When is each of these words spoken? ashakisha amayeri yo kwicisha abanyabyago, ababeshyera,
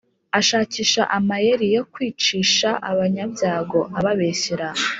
ashakisha 0.39 1.01
amayeri 1.17 1.67
yo 1.75 1.83
kwicisha 1.93 2.69
abanyabyago, 2.89 3.79
ababeshyera, 3.97 4.67